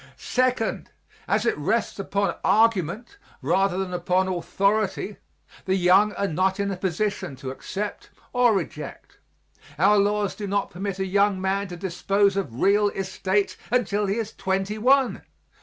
[0.17, 0.89] Second,
[1.27, 5.17] as it rests upon argument rather than upon authority,
[5.65, 9.19] the young are not in a position to accept or reject.
[9.77, 14.15] Our laws do not permit a young man to dispose of real estate until he
[14.15, 15.21] is twenty one.